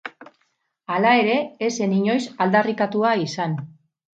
[0.95, 1.35] Hala ere,
[1.67, 3.55] ez zen inoiz aldarrikatua izan.